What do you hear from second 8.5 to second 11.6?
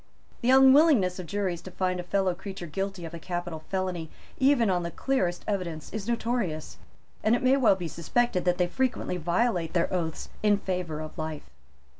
they frequently violate their oaths in favour of life.